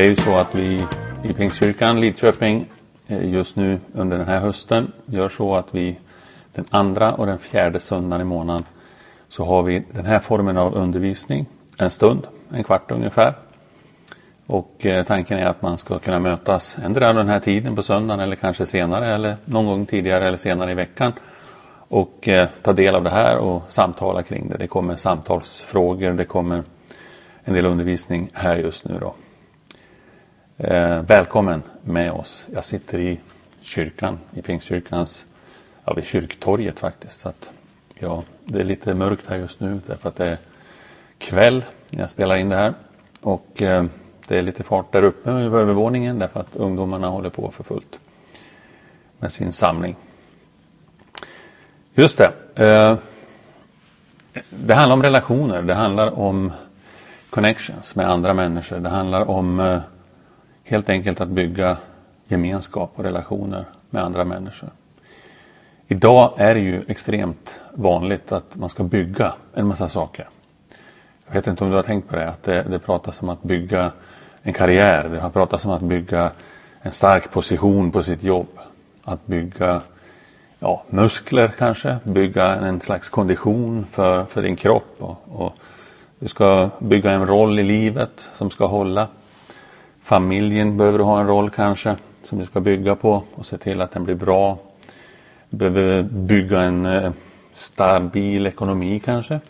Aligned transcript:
Det 0.00 0.04
är 0.04 0.10
ju 0.10 0.16
så 0.16 0.36
att 0.36 0.54
vi 0.54 0.86
i 1.22 1.32
Pingstkyrkan 1.32 2.00
Lidköping 2.00 2.66
eh, 3.06 3.30
just 3.32 3.56
nu 3.56 3.78
under 3.92 4.18
den 4.18 4.26
här 4.26 4.40
hösten 4.40 4.92
gör 5.06 5.28
så 5.28 5.54
att 5.54 5.74
vi 5.74 5.98
den 6.52 6.64
andra 6.70 7.14
och 7.14 7.26
den 7.26 7.38
fjärde 7.38 7.80
söndagen 7.80 8.20
i 8.20 8.24
månaden 8.24 8.64
så 9.28 9.44
har 9.44 9.62
vi 9.62 9.82
den 9.92 10.06
här 10.06 10.18
formen 10.18 10.56
av 10.56 10.74
undervisning 10.74 11.46
en 11.78 11.90
stund, 11.90 12.26
en 12.52 12.64
kvart 12.64 12.90
ungefär. 12.90 13.34
Och 14.46 14.86
eh, 14.86 15.04
tanken 15.04 15.38
är 15.38 15.46
att 15.46 15.62
man 15.62 15.78
ska 15.78 15.98
kunna 15.98 16.18
mötas 16.18 16.76
ändå 16.84 17.00
den 17.00 17.28
här 17.28 17.40
tiden 17.40 17.76
på 17.76 17.82
söndagen 17.82 18.20
eller 18.20 18.36
kanske 18.36 18.66
senare 18.66 19.14
eller 19.14 19.36
någon 19.44 19.66
gång 19.66 19.86
tidigare 19.86 20.26
eller 20.26 20.38
senare 20.38 20.70
i 20.70 20.74
veckan 20.74 21.12
och 21.88 22.28
eh, 22.28 22.48
ta 22.62 22.72
del 22.72 22.94
av 22.94 23.04
det 23.04 23.10
här 23.10 23.36
och 23.36 23.62
samtala 23.68 24.22
kring 24.22 24.48
det. 24.48 24.56
Det 24.56 24.66
kommer 24.66 24.96
samtalsfrågor, 24.96 26.12
det 26.12 26.24
kommer 26.24 26.62
en 27.44 27.54
del 27.54 27.66
undervisning 27.66 28.30
här 28.32 28.56
just 28.56 28.84
nu 28.84 28.98
då. 29.00 29.14
Eh, 30.62 31.02
välkommen 31.02 31.62
med 31.82 32.12
oss. 32.12 32.46
Jag 32.52 32.64
sitter 32.64 32.98
i 32.98 33.20
kyrkan, 33.60 34.18
i 34.34 34.42
Pingstkyrkans, 34.42 35.26
ja 35.84 35.92
vid 35.92 36.04
kyrktorget 36.04 36.80
faktiskt. 36.80 37.20
Så 37.20 37.28
att, 37.28 37.50
ja, 37.94 38.22
det 38.44 38.60
är 38.60 38.64
lite 38.64 38.94
mörkt 38.94 39.28
här 39.28 39.36
just 39.36 39.60
nu 39.60 39.80
därför 39.86 40.08
att 40.08 40.16
det 40.16 40.26
är 40.26 40.38
kväll 41.18 41.64
när 41.90 42.00
jag 42.00 42.10
spelar 42.10 42.36
in 42.36 42.48
det 42.48 42.56
här. 42.56 42.74
Och 43.20 43.62
eh, 43.62 43.84
det 44.28 44.38
är 44.38 44.42
lite 44.42 44.62
fart 44.62 44.92
där 44.92 45.02
uppe 45.02 45.30
över 45.30 45.60
övervåningen 45.60 46.18
därför 46.18 46.40
att 46.40 46.56
ungdomarna 46.56 47.08
håller 47.08 47.30
på 47.30 47.50
för 47.50 47.64
fullt 47.64 47.98
med 49.18 49.32
sin 49.32 49.52
samling. 49.52 49.96
Just 51.94 52.18
det. 52.18 52.32
Eh, 52.54 52.98
det 54.50 54.74
handlar 54.74 54.94
om 54.94 55.02
relationer, 55.02 55.62
det 55.62 55.74
handlar 55.74 56.18
om 56.18 56.52
connections 57.30 57.96
med 57.96 58.10
andra 58.10 58.34
människor. 58.34 58.78
Det 58.78 58.88
handlar 58.88 59.30
om 59.30 59.60
eh, 59.60 59.80
helt 60.70 60.88
enkelt 60.88 61.20
att 61.20 61.28
bygga 61.28 61.76
gemenskap 62.28 62.92
och 62.96 63.04
relationer 63.04 63.64
med 63.90 64.04
andra 64.04 64.24
människor. 64.24 64.70
Idag 65.88 66.34
är 66.36 66.54
det 66.54 66.60
ju 66.60 66.84
extremt 66.88 67.60
vanligt 67.72 68.32
att 68.32 68.56
man 68.56 68.70
ska 68.70 68.84
bygga 68.84 69.34
en 69.54 69.66
massa 69.66 69.88
saker. 69.88 70.28
Jag 71.26 71.34
vet 71.34 71.46
inte 71.46 71.64
om 71.64 71.70
du 71.70 71.76
har 71.76 71.82
tänkt 71.82 72.08
på 72.08 72.16
det, 72.16 72.28
att 72.28 72.42
det, 72.42 72.62
det 72.62 72.78
pratas 72.78 73.22
om 73.22 73.28
att 73.28 73.42
bygga 73.42 73.92
en 74.42 74.52
karriär. 74.52 75.08
Det 75.08 75.20
har 75.20 75.30
pratats 75.30 75.64
om 75.64 75.70
att 75.70 75.82
bygga 75.82 76.30
en 76.82 76.92
stark 76.92 77.30
position 77.30 77.90
på 77.90 78.02
sitt 78.02 78.22
jobb. 78.22 78.58
Att 79.04 79.26
bygga 79.26 79.80
ja, 80.58 80.82
muskler 80.88 81.48
kanske, 81.48 81.96
bygga 82.04 82.54
en 82.54 82.80
slags 82.80 83.08
kondition 83.08 83.86
för, 83.90 84.24
för 84.24 84.42
din 84.42 84.56
kropp. 84.56 84.96
Och, 84.98 85.18
och 85.28 85.52
du 86.18 86.28
ska 86.28 86.70
bygga 86.78 87.10
en 87.10 87.26
roll 87.26 87.58
i 87.58 87.62
livet 87.62 88.28
som 88.34 88.50
ska 88.50 88.66
hålla. 88.66 89.08
Familjen 90.02 90.76
behöver 90.76 90.98
du 90.98 91.04
ha 91.04 91.20
en 91.20 91.26
roll 91.26 91.50
kanske 91.50 91.96
som 92.22 92.38
du 92.38 92.46
ska 92.46 92.60
bygga 92.60 92.96
på 92.96 93.22
och 93.34 93.46
se 93.46 93.58
till 93.58 93.80
att 93.80 93.92
den 93.92 94.04
blir 94.04 94.14
bra. 94.14 94.58
Du 95.50 95.70
behöver 95.70 96.02
bygga 96.02 96.62
en 96.62 96.86
eh, 96.86 97.12
stabil 97.54 98.46
ekonomi 98.46 99.00
kanske. 99.04 99.40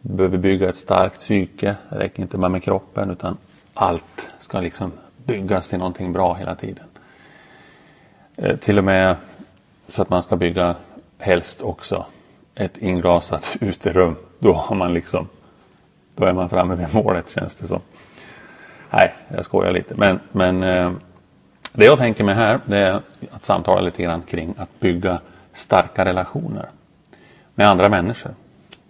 Du 0.00 0.14
behöver 0.14 0.38
bygga 0.38 0.68
ett 0.68 0.76
starkt 0.76 1.18
psyke. 1.18 1.76
Det 1.90 1.98
räcker 1.98 2.22
inte 2.22 2.38
bara 2.38 2.48
med 2.48 2.62
kroppen 2.62 3.10
utan 3.10 3.36
allt 3.74 4.34
ska 4.38 4.60
liksom 4.60 4.92
byggas 5.24 5.68
till 5.68 5.78
någonting 5.78 6.12
bra 6.12 6.34
hela 6.34 6.54
tiden. 6.54 6.84
Eh, 8.36 8.56
till 8.56 8.78
och 8.78 8.84
med 8.84 9.16
så 9.88 10.02
att 10.02 10.10
man 10.10 10.22
ska 10.22 10.36
bygga 10.36 10.74
helst 11.18 11.62
också 11.62 12.06
ett 12.54 12.78
inglasat 12.78 13.56
uterum. 13.60 14.16
Då 14.38 14.52
har 14.52 14.76
man 14.76 14.94
liksom, 14.94 15.28
då 16.14 16.24
är 16.24 16.32
man 16.32 16.48
framme 16.48 16.74
vid 16.74 16.94
målet 16.94 17.30
känns 17.30 17.54
det 17.54 17.66
som. 17.66 17.80
Nej, 18.90 19.14
jag 19.28 19.44
skojar 19.44 19.72
lite. 19.72 19.94
Men, 19.96 20.20
men 20.32 20.62
eh, 20.62 20.92
det 21.72 21.84
jag 21.84 21.98
tänker 21.98 22.24
mig 22.24 22.34
här 22.34 22.60
det 22.64 22.76
är 22.76 23.00
att 23.30 23.44
samtala 23.44 23.80
lite 23.80 24.02
grann 24.02 24.22
kring 24.22 24.54
att 24.58 24.80
bygga 24.80 25.20
starka 25.52 26.04
relationer 26.04 26.70
med 27.54 27.68
andra 27.68 27.88
människor. 27.88 28.34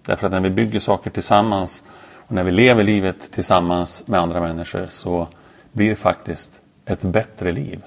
Därför 0.06 0.26
att 0.26 0.32
när 0.32 0.40
vi 0.40 0.50
bygger 0.50 0.80
saker 0.80 1.10
tillsammans 1.10 1.82
och 2.12 2.32
när 2.32 2.44
vi 2.44 2.50
lever 2.50 2.84
livet 2.84 3.32
tillsammans 3.32 4.02
med 4.06 4.20
andra 4.20 4.40
människor 4.40 4.86
så 4.88 5.28
blir 5.72 5.90
det 5.90 5.96
faktiskt 5.96 6.60
ett 6.84 7.02
bättre 7.02 7.52
liv. 7.52 7.84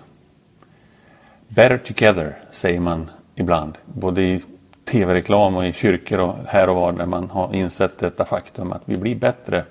Better 1.47 1.77
together 1.77 2.37
säger 2.51 2.79
man 2.79 3.09
ibland, 3.35 3.77
både 3.85 4.21
i 4.21 4.43
tv-reklam 4.85 5.55
och 5.55 5.65
i 5.65 5.73
kyrkor 5.73 6.19
och 6.19 6.35
här 6.47 6.69
och 6.69 6.75
var 6.75 6.91
där 6.91 7.05
man 7.05 7.29
har 7.29 7.55
insett 7.55 7.97
detta 7.97 8.25
faktum 8.25 8.71
att 8.71 8.81
vi 8.85 8.97
blir 8.97 9.15
bättre 9.15 9.63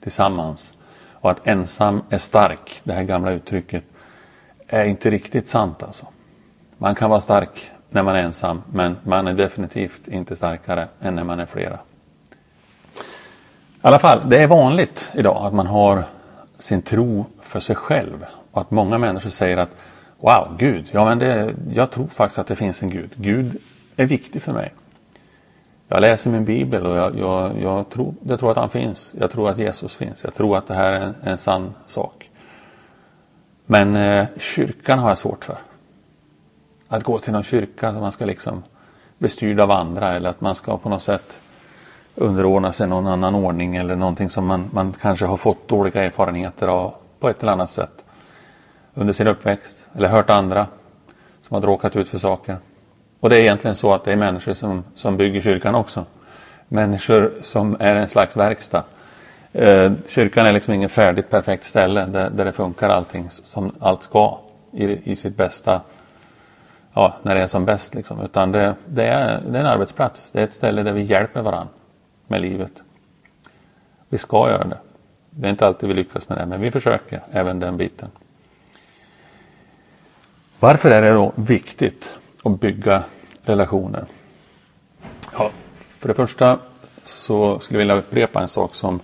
tillsammans. 0.00 0.76
Och 1.20 1.30
att 1.30 1.46
ensam 1.46 2.02
är 2.10 2.18
stark, 2.18 2.80
det 2.84 2.92
här 2.92 3.02
gamla 3.02 3.32
uttrycket, 3.32 3.84
är 4.66 4.84
inte 4.84 5.10
riktigt 5.10 5.48
sant 5.48 5.82
alltså. 5.82 6.06
Man 6.78 6.94
kan 6.94 7.10
vara 7.10 7.20
stark 7.20 7.70
när 7.90 8.02
man 8.02 8.16
är 8.16 8.22
ensam, 8.22 8.62
men 8.72 8.96
man 9.02 9.26
är 9.26 9.32
definitivt 9.32 10.08
inte 10.08 10.36
starkare 10.36 10.88
än 11.00 11.14
när 11.14 11.24
man 11.24 11.40
är 11.40 11.46
flera. 11.46 11.78
I 12.94 13.86
alla 13.86 13.98
fall, 13.98 14.20
det 14.28 14.42
är 14.42 14.46
vanligt 14.46 15.08
idag 15.14 15.46
att 15.46 15.54
man 15.54 15.66
har 15.66 16.04
sin 16.58 16.82
tro 16.82 17.26
för 17.42 17.60
sig 17.60 17.76
själv. 17.76 18.26
Och 18.50 18.60
att 18.60 18.70
många 18.70 18.98
människor 18.98 19.30
säger 19.30 19.56
att 19.56 19.76
Wow, 20.20 20.56
Gud, 20.58 20.88
ja 20.92 21.04
men 21.04 21.18
det, 21.18 21.54
jag 21.72 21.90
tror 21.90 22.06
faktiskt 22.06 22.38
att 22.38 22.46
det 22.46 22.56
finns 22.56 22.82
en 22.82 22.90
Gud. 22.90 23.10
Gud 23.16 23.56
är 23.96 24.06
viktig 24.06 24.42
för 24.42 24.52
mig. 24.52 24.72
Jag 25.92 26.00
läser 26.00 26.30
min 26.30 26.44
bibel 26.44 26.86
och 26.86 26.96
jag, 26.96 27.18
jag, 27.18 27.62
jag, 27.62 27.90
tror, 27.90 28.14
jag 28.22 28.40
tror 28.40 28.50
att 28.50 28.56
han 28.56 28.70
finns. 28.70 29.14
Jag 29.18 29.30
tror 29.30 29.50
att 29.50 29.58
Jesus 29.58 29.94
finns. 29.94 30.24
Jag 30.24 30.34
tror 30.34 30.56
att 30.56 30.66
det 30.66 30.74
här 30.74 30.92
är 30.92 31.00
en, 31.00 31.14
en 31.22 31.38
sann 31.38 31.74
sak. 31.86 32.30
Men 33.66 33.96
eh, 33.96 34.26
kyrkan 34.38 34.98
har 34.98 35.08
jag 35.08 35.18
svårt 35.18 35.44
för. 35.44 35.58
Att 36.88 37.04
gå 37.04 37.18
till 37.18 37.32
någon 37.32 37.42
kyrka 37.42 37.92
som 37.92 38.00
man 38.00 38.12
ska 38.12 38.24
liksom 38.24 38.62
bli 39.18 39.28
styrd 39.28 39.60
av 39.60 39.70
andra 39.70 40.12
eller 40.12 40.30
att 40.30 40.40
man 40.40 40.54
ska 40.54 40.78
på 40.78 40.88
något 40.88 41.02
sätt 41.02 41.38
underordna 42.14 42.72
sig 42.72 42.88
någon 42.88 43.06
annan 43.06 43.34
ordning 43.34 43.76
eller 43.76 43.96
någonting 43.96 44.30
som 44.30 44.46
man, 44.46 44.70
man 44.72 44.92
kanske 44.92 45.26
har 45.26 45.36
fått 45.36 45.68
dåliga 45.68 46.02
erfarenheter 46.02 46.68
av 46.68 46.94
på 47.20 47.28
ett 47.28 47.42
eller 47.42 47.52
annat 47.52 47.70
sätt 47.70 48.04
under 48.94 49.12
sin 49.12 49.26
uppväxt 49.26 49.86
eller 49.94 50.08
hört 50.08 50.30
andra 50.30 50.66
som 51.48 51.54
har 51.54 51.60
råkat 51.60 51.96
ut 51.96 52.08
för 52.08 52.18
saker. 52.18 52.56
Och 53.20 53.30
det 53.30 53.36
är 53.36 53.40
egentligen 53.40 53.76
så 53.76 53.94
att 53.94 54.04
det 54.04 54.12
är 54.12 54.16
människor 54.16 54.52
som, 54.52 54.84
som 54.94 55.16
bygger 55.16 55.40
kyrkan 55.40 55.74
också. 55.74 56.04
Människor 56.68 57.32
som 57.42 57.76
är 57.80 57.96
en 57.96 58.08
slags 58.08 58.36
verkstad. 58.36 58.84
Eh, 59.52 59.92
kyrkan 60.08 60.46
är 60.46 60.52
liksom 60.52 60.74
inget 60.74 60.92
färdigt 60.92 61.30
perfekt 61.30 61.64
ställe 61.64 62.06
där, 62.06 62.30
där 62.30 62.44
det 62.44 62.52
funkar 62.52 62.88
allting 62.88 63.28
som 63.30 63.72
allt 63.80 64.02
ska 64.02 64.38
i, 64.72 65.12
i 65.12 65.16
sitt 65.16 65.36
bästa, 65.36 65.80
ja, 66.94 67.16
när 67.22 67.34
det 67.34 67.40
är 67.40 67.46
som 67.46 67.64
bäst. 67.64 67.94
Liksom. 67.94 68.20
Utan 68.20 68.52
det, 68.52 68.74
det, 68.86 69.06
är, 69.06 69.40
det 69.40 69.58
är 69.58 69.60
en 69.60 69.66
arbetsplats. 69.66 70.30
Det 70.30 70.40
är 70.40 70.44
ett 70.44 70.54
ställe 70.54 70.82
där 70.82 70.92
vi 70.92 71.02
hjälper 71.02 71.42
varandra 71.42 71.72
med 72.26 72.40
livet. 72.40 72.72
Vi 74.08 74.18
ska 74.18 74.50
göra 74.50 74.64
det. 74.64 74.78
Det 75.30 75.46
är 75.46 75.50
inte 75.50 75.66
alltid 75.66 75.88
vi 75.88 75.94
lyckas 75.94 76.28
med 76.28 76.38
det, 76.38 76.46
men 76.46 76.60
vi 76.60 76.70
försöker 76.70 77.22
även 77.32 77.60
den 77.60 77.76
biten. 77.76 78.08
Varför 80.60 80.90
är 80.90 81.02
det 81.02 81.12
då 81.12 81.32
viktigt 81.36 82.10
att 82.44 82.60
bygga 82.60 83.04
relationer? 83.42 84.04
Ja, 85.32 85.50
för 85.98 86.08
det 86.08 86.14
första 86.14 86.58
så 87.04 87.58
skulle 87.58 87.78
jag 87.78 87.86
vilja 87.86 87.94
upprepa 87.94 88.42
en 88.42 88.48
sak 88.48 88.74
som 88.74 89.00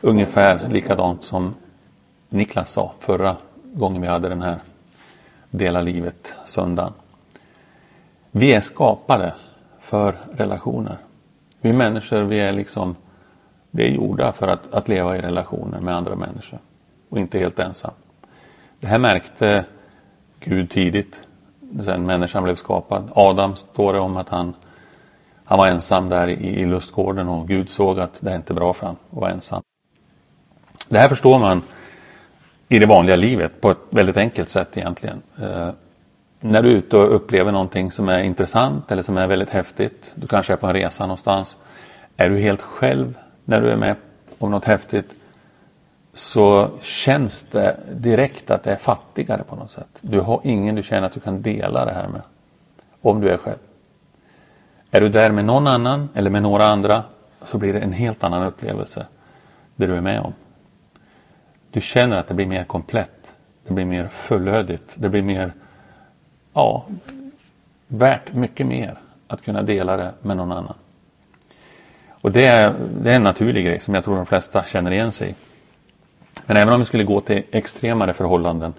ungefär 0.00 0.68
likadant 0.68 1.22
som 1.22 1.54
Niklas 2.28 2.72
sa 2.72 2.92
förra 3.00 3.36
gången 3.72 4.02
vi 4.02 4.08
hade 4.08 4.28
den 4.28 4.42
här 4.42 4.58
Dela 5.50 5.80
livet 5.80 6.34
söndagen. 6.46 6.92
Vi 8.30 8.52
är 8.52 8.60
skapade 8.60 9.34
för 9.80 10.16
relationer. 10.32 10.98
Vi 11.60 11.72
människor, 11.72 12.22
vi 12.22 12.40
är 12.40 12.52
liksom 12.52 12.96
vi 13.70 13.88
är 13.88 13.90
gjorda 13.90 14.32
för 14.32 14.48
att, 14.48 14.74
att 14.74 14.88
leva 14.88 15.16
i 15.16 15.20
relationer 15.20 15.80
med 15.80 15.96
andra 15.96 16.16
människor 16.16 16.58
och 17.08 17.18
inte 17.18 17.38
helt 17.38 17.58
ensam. 17.58 17.90
Det 18.80 18.86
här 18.86 18.98
märkte 18.98 19.64
Gud 20.40 20.70
tidigt. 20.70 21.20
Sen 21.84 22.06
människan 22.06 22.44
blev 22.44 22.54
skapad. 22.54 23.10
Adam 23.14 23.56
står 23.56 23.92
det 23.92 23.98
om 23.98 24.16
att 24.16 24.28
han, 24.28 24.54
han 25.44 25.58
var 25.58 25.66
ensam 25.66 26.08
där 26.08 26.28
i, 26.28 26.60
i 26.60 26.66
lustgården 26.66 27.28
och 27.28 27.48
Gud 27.48 27.68
såg 27.68 28.00
att 28.00 28.20
det 28.20 28.30
är 28.30 28.36
inte 28.36 28.54
bra 28.54 28.74
för 28.74 28.86
honom 28.86 28.96
att 29.10 29.18
vara 29.18 29.30
ensam. 29.30 29.62
Det 30.88 30.98
här 30.98 31.08
förstår 31.08 31.38
man 31.38 31.62
i 32.68 32.78
det 32.78 32.86
vanliga 32.86 33.16
livet 33.16 33.60
på 33.60 33.70
ett 33.70 33.78
väldigt 33.90 34.16
enkelt 34.16 34.48
sätt 34.48 34.76
egentligen. 34.76 35.22
Eh, 35.42 35.70
när 36.40 36.62
du 36.62 36.70
är 36.70 36.74
ute 36.74 36.96
och 36.96 37.14
upplever 37.14 37.52
någonting 37.52 37.92
som 37.92 38.08
är 38.08 38.20
intressant 38.20 38.92
eller 38.92 39.02
som 39.02 39.16
är 39.16 39.26
väldigt 39.26 39.50
häftigt. 39.50 40.12
Du 40.14 40.26
kanske 40.26 40.52
är 40.52 40.56
på 40.56 40.66
en 40.66 40.72
resa 40.72 41.06
någonstans. 41.06 41.56
Är 42.16 42.28
du 42.28 42.38
helt 42.38 42.62
själv 42.62 43.18
när 43.44 43.60
du 43.60 43.70
är 43.70 43.76
med 43.76 43.96
om 44.38 44.50
något 44.50 44.64
häftigt 44.64 45.17
så 46.18 46.70
känns 46.80 47.42
det 47.42 47.76
direkt 47.92 48.50
att 48.50 48.62
det 48.62 48.72
är 48.72 48.76
fattigare 48.76 49.42
på 49.42 49.56
något 49.56 49.70
sätt. 49.70 49.88
Du 50.00 50.20
har 50.20 50.40
ingen 50.44 50.74
du 50.74 50.82
känner 50.82 51.06
att 51.06 51.12
du 51.12 51.20
kan 51.20 51.42
dela 51.42 51.84
det 51.84 51.92
här 51.92 52.08
med. 52.08 52.20
Om 53.02 53.20
du 53.20 53.30
är 53.30 53.36
själv. 53.36 53.58
Är 54.90 55.00
du 55.00 55.08
där 55.08 55.30
med 55.30 55.44
någon 55.44 55.66
annan 55.66 56.08
eller 56.14 56.30
med 56.30 56.42
några 56.42 56.66
andra 56.66 57.02
så 57.42 57.58
blir 57.58 57.72
det 57.72 57.80
en 57.80 57.92
helt 57.92 58.24
annan 58.24 58.42
upplevelse. 58.42 59.06
Det 59.76 59.86
du 59.86 59.96
är 59.96 60.00
med 60.00 60.20
om. 60.20 60.32
du 61.70 61.80
känner 61.80 62.16
att 62.16 62.28
det 62.28 62.34
blir 62.34 62.46
mer 62.46 62.64
komplett. 62.64 63.34
Det 63.66 63.74
blir 63.74 63.84
mer 63.84 64.08
fullödigt. 64.08 64.94
Det 64.94 65.08
blir 65.08 65.22
mer, 65.22 65.52
ja, 66.52 66.86
värt 67.86 68.34
mycket 68.34 68.66
mer 68.66 68.98
att 69.28 69.42
kunna 69.42 69.62
dela 69.62 69.96
det 69.96 70.12
med 70.22 70.36
någon 70.36 70.52
annan. 70.52 70.74
Och 72.10 72.32
det 72.32 72.46
är, 72.46 72.74
det 73.02 73.10
är 73.10 73.16
en 73.16 73.22
naturlig 73.22 73.66
grej 73.66 73.80
som 73.80 73.94
jag 73.94 74.04
tror 74.04 74.16
de 74.16 74.26
flesta 74.26 74.64
känner 74.64 74.90
igen 74.90 75.12
sig 75.12 75.30
i. 75.30 75.34
Men 76.46 76.56
även 76.56 76.74
om 76.74 76.80
vi 76.80 76.86
skulle 76.86 77.04
gå 77.04 77.20
till 77.20 77.42
extremare 77.50 78.14
förhållanden 78.14 78.74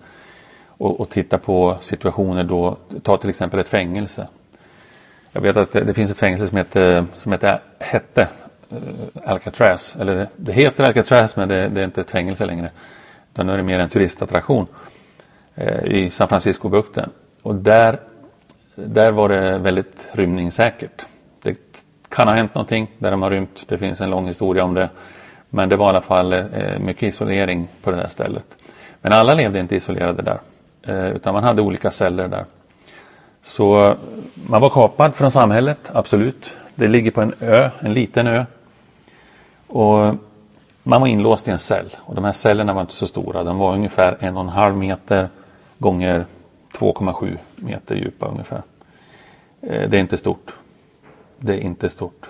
och, 0.68 1.00
och 1.00 1.10
titta 1.10 1.38
på 1.38 1.78
situationer 1.82 2.44
då, 2.44 2.78
ta 3.04 3.18
till 3.18 3.30
exempel 3.30 3.60
ett 3.60 3.68
fängelse. 3.68 4.28
Jag 5.32 5.42
vet 5.42 5.58
att 5.58 5.72
det, 5.72 5.84
det 5.84 5.94
finns 5.94 6.12
ett 6.12 6.18
fängelse 6.18 6.48
som, 6.48 6.58
heter, 6.58 7.06
som 7.16 7.32
heter, 7.32 7.60
hette 7.80 8.28
eh, 8.70 8.78
Alcatraz. 9.26 9.96
Eller 10.00 10.16
det, 10.16 10.28
det, 10.36 10.52
heter 10.52 10.84
Alcatraz 10.84 11.36
men 11.36 11.50
det, 11.50 11.68
det, 11.68 11.82
är 11.82 11.86
inte 11.86 12.02
ett 12.02 12.12
fängelse 12.12 12.46
längre. 12.46 12.72
Utan 13.34 13.46
nu 13.46 13.54
är 13.54 13.58
det 13.58 13.64
mer 13.64 13.80
en 13.80 13.90
turistattraktion 13.90 14.68
eh, 15.56 15.84
i 15.86 16.10
San 16.10 16.28
Francisco-bukten. 16.28 17.10
Och 17.42 17.56
där, 17.56 18.00
där 18.76 19.12
var 19.12 19.30
det 19.30 19.58
väldigt 19.58 20.10
rymningssäkert. 20.12 21.06
Det 21.42 21.58
kan 22.10 22.28
ha 22.28 22.36
hänt 22.36 22.56
någonting 22.56 22.92
där 22.98 23.12
de 23.12 23.22
har 23.22 23.30
rymt. 23.30 23.64
Det 23.68 23.78
finns 23.78 24.02
en 24.02 24.10
lång 24.10 24.28
historia 24.28 24.64
om 24.64 24.74
det. 24.74 24.90
Men 25.50 25.70
det 25.70 25.76
var 25.76 25.86
i 25.86 25.90
alla 25.90 26.02
fall 26.02 26.34
eh, 26.34 26.80
mycket 26.80 27.04
isolering 27.04 27.68
på 27.82 27.92
det 27.92 27.98
där 27.98 28.10
stället. 28.10 28.46
Men 29.02 29.14
alla 29.14 29.34
levde 29.34 29.60
inte 29.60 29.76
isolerade 29.76 30.24
där. 30.24 30.40
Eh, 30.82 31.10
utan 31.10 31.34
man 31.34 31.44
hade 31.44 31.62
olika 31.62 31.92
celler 31.92 32.28
där. 32.28 32.46
Så 33.42 33.96
man 34.34 34.62
var 34.62 34.70
kapad 34.70 35.16
från 35.16 35.32
samhället, 35.32 35.92
absolut. 35.94 36.58
Det 36.76 36.88
ligger 36.88 37.12
på 37.12 37.22
en 37.22 37.34
ö, 37.40 37.70
en 37.80 37.94
liten 37.94 38.28
ö. 38.28 38.46
Och 39.68 40.16
man 40.84 41.02
var 41.02 41.08
inlåst 41.08 41.48
i 41.48 41.52
en 41.52 41.60
cell. 41.60 41.96
Och 42.00 42.16
de 42.16 42.24
här 42.24 42.32
cellerna 42.32 42.74
var 42.74 42.82
inte 42.82 42.94
så 42.94 43.08
stora. 43.08 43.44
De 43.44 43.58
var 43.58 43.74
ungefär 43.74 44.18
en 44.20 44.38
och 44.38 44.44
en 44.44 44.50
halv 44.50 44.78
meter 44.78 45.30
gånger 45.78 46.26
2,7 46.74 47.38
meter 47.56 47.96
djupa 47.96 48.28
ungefär. 48.28 48.62
Eh, 49.62 49.90
det 49.90 49.98
är 49.98 50.02
inte 50.02 50.18
stort. 50.18 50.54
Det 51.38 51.54
är 51.54 51.60
inte 51.60 51.90
stort. 51.90 52.30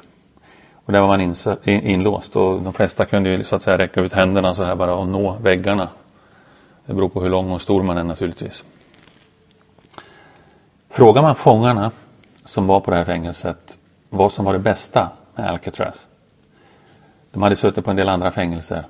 Och 0.90 0.94
där 0.94 1.02
var 1.02 1.08
man 1.08 1.36
inlåst 1.66 2.36
och 2.36 2.62
de 2.62 2.74
flesta 2.74 3.06
kunde 3.06 3.30
ju 3.30 3.44
så 3.44 3.56
att 3.56 3.64
säga 3.64 3.78
räcka 3.78 4.02
ut 4.02 4.14
händerna 4.14 4.54
så 4.54 4.64
här 4.64 4.76
bara 4.76 4.96
och 4.96 5.08
nå 5.08 5.38
väggarna. 5.42 5.90
Det 6.86 6.94
beror 6.94 7.10
på 7.10 7.22
hur 7.22 7.30
lång 7.30 7.52
och 7.52 7.62
stor 7.62 7.84
man 7.84 7.98
är 7.98 8.04
naturligtvis. 8.04 8.64
Frågar 10.90 11.22
man 11.22 11.36
fångarna 11.36 11.92
som 12.46 12.68
var 12.68 12.80
på 12.80 12.92
det 12.92 12.98
här 12.98 13.06
fängelset 13.06 13.78
vad 14.10 14.32
som 14.32 14.46
var 14.46 14.54
det 14.54 14.60
bästa 14.60 15.10
med 15.36 15.48
Alcatraz. 15.48 16.08
De 17.32 17.44
hade 17.44 17.56
suttit 17.56 17.86
på 17.86 17.92
en 17.92 17.98
del 17.98 18.10
andra 18.10 18.32
fängelser. 18.32 18.86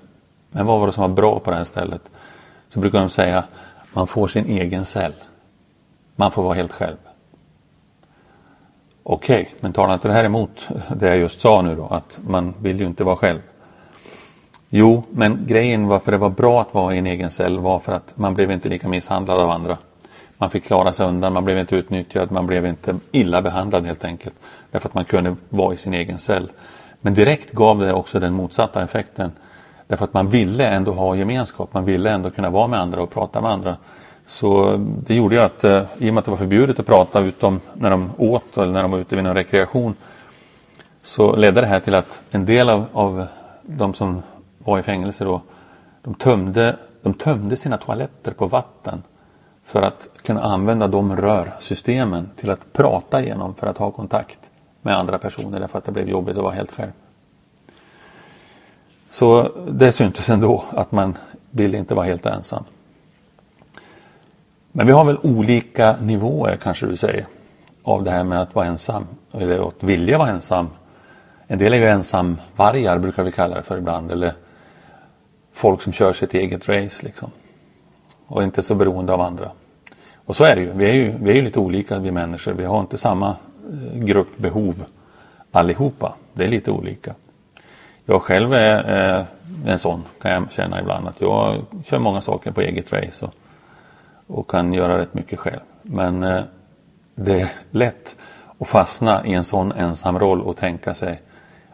Men 0.50 0.66
vad 0.66 0.80
var 0.80 0.88
det 0.88 0.94
som 0.94 1.02
var 1.02 1.16
bra 1.16 1.40
på 1.40 1.52
det 1.52 1.58
här 1.58 1.64
stället? 1.64 2.02
Så 2.70 2.80
brukar 2.80 3.00
de 3.00 3.10
säga 3.10 3.44
man 3.94 4.08
får 4.08 4.28
sin 4.28 4.46
egen 4.46 4.86
cell. 4.86 5.14
Man 6.16 6.32
får 6.32 6.44
vara 6.44 6.54
helt 6.54 6.74
själv. 6.74 6.98
Okej, 9.12 9.42
okay, 9.42 9.54
men 9.62 9.74
talar 9.74 9.94
inte 9.94 10.08
det 10.08 10.14
här 10.14 10.24
emot 10.24 10.68
det 10.96 11.08
jag 11.08 11.18
just 11.18 11.42
sa 11.42 11.62
nu 11.62 11.76
då? 11.76 11.86
Att 11.86 12.20
man 12.28 12.54
vill 12.62 12.80
ju 12.80 12.86
inte 12.86 13.04
vara 13.04 13.16
själv. 13.16 13.40
Jo, 14.70 15.04
men 15.10 15.46
grejen 15.48 15.88
varför 15.88 16.12
det 16.12 16.18
var 16.18 16.30
bra 16.30 16.62
att 16.62 16.74
vara 16.74 16.96
i 16.96 16.98
en 16.98 17.08
egen 17.08 17.32
cell 17.32 17.60
var 17.60 17.80
för 17.80 17.92
att 17.92 18.18
man 18.18 18.34
blev 18.34 18.52
inte 18.52 18.70
lika 18.70 18.88
misshandlad 18.88 19.40
av 19.40 19.50
andra. 19.50 19.78
Man 20.38 20.50
fick 20.50 20.64
klara 20.64 20.94
sig 20.94 21.08
undan, 21.08 21.34
man 21.34 21.46
blev 21.46 21.58
inte 21.58 21.76
utnyttjad, 21.76 22.32
man 22.32 22.48
blev 22.48 22.66
inte 22.66 22.96
illa 23.12 23.42
behandlad 23.42 23.86
helt 23.86 24.06
enkelt. 24.06 24.36
Därför 24.72 24.90
att 24.90 24.96
man 24.96 25.06
kunde 25.06 25.36
vara 25.50 25.74
i 25.74 25.78
sin 25.78 25.94
egen 25.94 26.20
cell. 26.20 26.52
Men 27.02 27.14
direkt 27.14 27.52
gav 27.52 27.80
det 27.80 27.94
också 27.94 28.20
den 28.20 28.34
motsatta 28.34 28.84
effekten. 28.84 29.32
Därför 29.88 30.04
att 30.04 30.14
man 30.14 30.30
ville 30.30 30.68
ändå 30.68 30.92
ha 30.92 31.16
gemenskap, 31.16 31.74
man 31.74 31.86
ville 31.86 32.10
ändå 32.12 32.30
kunna 32.30 32.50
vara 32.50 32.68
med 32.68 32.80
andra 32.80 33.02
och 33.02 33.12
prata 33.12 33.42
med 33.42 33.52
andra. 33.52 33.78
Så 34.30 34.78
det 34.78 35.16
gjorde 35.16 35.36
ju 35.36 35.42
att, 35.42 35.64
eh, 35.64 35.84
i 35.98 36.10
och 36.10 36.14
med 36.14 36.20
att 36.20 36.26
det 36.26 36.32
var 36.32 36.38
förbjudet 36.38 36.80
att 36.80 36.86
prata 36.86 37.20
utom 37.20 37.60
när 37.74 37.90
de 37.90 38.12
åt 38.18 38.58
eller 38.58 38.72
när 38.72 38.82
de 38.82 38.92
var 38.92 39.00
ute 39.00 39.16
vid 39.16 39.24
någon 39.24 39.36
rekreation, 39.36 39.96
så 41.04 41.36
ledde 41.36 41.62
det 41.62 41.68
här 41.68 41.80
till 41.80 41.96
att 41.96 42.22
en 42.32 42.46
del 42.46 42.70
av, 42.70 42.86
av 42.94 43.26
de 43.62 43.94
som 43.94 44.22
var 44.58 44.80
i 44.80 44.84
fängelse 44.84 45.24
då, 45.24 45.42
de 46.04 46.14
tömde, 46.14 46.78
de 47.02 47.14
tömde 47.14 47.58
sina 47.58 47.78
toaletter 47.78 48.32
på 48.32 48.48
vatten 48.48 49.04
för 49.66 49.82
att 49.82 50.10
kunna 50.22 50.44
använda 50.44 50.88
de 50.88 51.16
rörsystemen 51.16 52.30
till 52.36 52.50
att 52.50 52.74
prata 52.74 53.22
igenom 53.22 53.56
för 53.56 53.68
att 53.68 53.78
ha 53.78 53.92
kontakt 53.92 54.40
med 54.82 54.98
andra 54.98 55.18
personer 55.18 55.60
därför 55.60 55.78
att 55.78 55.86
det 55.86 55.92
blev 55.92 56.10
jobbigt 56.10 56.38
att 56.38 56.44
vara 56.44 56.54
helt 56.54 56.72
själv. 56.72 56.92
Så 59.10 59.52
det 59.72 59.92
syntes 59.92 60.30
ändå 60.30 60.64
att 60.72 60.92
man 60.92 61.18
ville 61.52 61.78
inte 61.78 61.96
vara 61.96 62.06
helt 62.06 62.26
ensam. 62.26 62.64
Men 64.80 64.88
vi 64.88 64.94
har 64.94 65.06
väl 65.06 65.18
olika 65.24 65.96
nivåer 66.02 66.58
kanske 66.64 66.86
du 66.86 66.96
säger 66.96 67.26
av 67.84 68.04
det 68.04 68.12
här 68.12 68.24
med 68.24 68.42
att 68.42 68.56
vara 68.56 68.66
ensam 68.66 69.08
eller 69.32 69.68
att 69.68 69.84
vilja 69.84 70.18
vara 70.18 70.30
ensam. 70.30 70.70
En 71.48 71.60
del 71.60 71.74
är 71.74 71.78
ju 71.78 71.86
ensamvargar 71.86 72.98
brukar 72.98 73.24
vi 73.24 73.32
kalla 73.32 73.56
det 73.56 73.64
för 73.64 73.78
ibland 73.78 74.12
eller 74.12 74.34
folk 75.54 75.82
som 75.82 75.94
kör 75.94 76.14
sitt 76.14 76.34
eget 76.34 76.70
race 76.70 77.06
liksom 77.06 77.32
och 78.28 78.44
inte 78.44 78.62
så 78.62 78.76
beroende 78.76 79.14
av 79.14 79.22
andra. 79.22 79.52
Och 80.26 80.36
så 80.36 80.44
är 80.44 80.56
det 80.56 80.62
ju. 80.62 80.72
Vi 80.74 80.90
är 80.90 80.94
ju, 80.94 81.14
vi 81.22 81.32
är 81.32 81.36
ju 81.36 81.42
lite 81.42 81.60
olika 81.60 82.00
vi 82.00 82.12
människor. 82.12 82.52
Vi 82.52 82.66
har 82.66 82.80
inte 82.80 82.98
samma 82.98 83.30
eh, 83.30 84.00
gruppbehov 84.00 84.86
allihopa. 85.52 86.14
Det 86.34 86.44
är 86.44 86.50
lite 86.50 86.72
olika. 86.72 87.16
Jag 88.06 88.22
själv 88.22 88.54
är 88.54 89.18
eh, 89.18 89.26
en 89.66 89.80
sån 89.80 90.04
kan 90.22 90.32
jag 90.32 90.52
känna 90.52 90.82
ibland 90.82 91.08
att 91.08 91.22
jag 91.22 91.66
kör 91.86 92.00
många 92.00 92.22
saker 92.22 92.52
på 92.52 92.62
eget 92.62 92.94
race 92.94 93.26
och, 93.26 93.34
och 94.30 94.50
kan 94.50 94.74
göra 94.74 94.98
rätt 94.98 95.14
mycket 95.14 95.40
själv. 95.40 95.60
Men 95.82 96.24
eh, 96.24 96.44
det 97.16 97.42
är 97.42 97.50
lätt 97.72 98.16
att 98.60 98.68
fastna 98.68 99.26
i 99.26 99.34
en 99.34 99.44
sån 99.44 99.72
ensam 99.72 100.20
roll 100.20 100.42
och 100.42 100.58
tänka 100.58 100.94
sig 100.94 101.22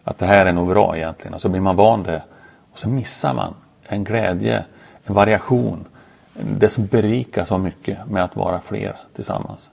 att 0.03 0.17
det 0.17 0.25
här 0.25 0.45
är 0.45 0.53
nog 0.53 0.67
bra 0.67 0.97
egentligen. 0.97 1.33
Och 1.33 1.41
så 1.41 1.49
blir 1.49 1.61
man 1.61 1.75
van 1.75 2.03
det 2.03 2.23
och 2.71 2.79
så 2.79 2.89
missar 2.89 3.33
man 3.33 3.53
en 3.83 4.03
glädje, 4.03 4.65
en 5.03 5.15
variation, 5.15 5.85
det 6.33 6.69
som 6.69 6.85
berikar 6.85 7.43
så 7.45 7.57
mycket 7.57 8.07
med 8.07 8.23
att 8.23 8.35
vara 8.35 8.61
fler 8.61 8.97
tillsammans. 9.13 9.69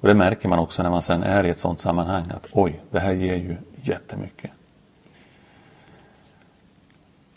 Och 0.00 0.08
det 0.08 0.14
märker 0.14 0.48
man 0.48 0.58
också 0.58 0.82
när 0.82 0.90
man 0.90 1.02
sen 1.02 1.22
är 1.22 1.46
i 1.46 1.50
ett 1.50 1.60
sådant 1.60 1.80
sammanhang 1.80 2.24
att 2.36 2.48
oj, 2.52 2.80
det 2.90 3.00
här 3.00 3.12
ger 3.12 3.34
ju 3.34 3.56
jättemycket. 3.82 4.50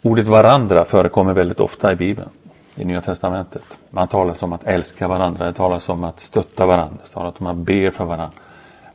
Ordet 0.01 0.27
varandra 0.27 0.85
förekommer 0.85 1.33
väldigt 1.33 1.59
ofta 1.59 1.91
i 1.91 1.95
Bibeln, 1.95 2.29
i 2.75 2.85
Nya 2.85 3.01
Testamentet. 3.01 3.77
Man 3.89 4.07
talar 4.07 4.43
om 4.43 4.53
att 4.53 4.63
älska 4.63 5.07
varandra, 5.07 5.45
det 5.45 5.53
talas 5.53 5.89
om 5.89 6.03
att 6.03 6.19
stötta 6.19 6.65
varandra, 6.65 6.97
det 7.03 7.09
talas 7.09 7.35
om 7.39 7.47
att 7.47 7.57
be 7.57 7.91
för 7.91 8.05
varandra, 8.05 8.39